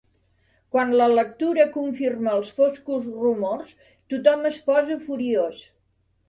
Quan 0.75 0.93
la 1.01 1.09
lectura 1.17 1.67
confirma 1.75 2.33
els 2.37 2.49
foscos 2.61 3.11
rumors, 3.19 3.75
tothom 4.15 4.49
es 4.53 4.59
posa 4.71 4.99
furiós. 5.05 5.63